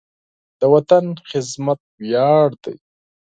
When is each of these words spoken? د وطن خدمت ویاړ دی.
د 0.59 0.61
وطن 0.73 1.05
خدمت 1.29 1.79
ویاړ 2.01 2.47
دی. 2.63 2.75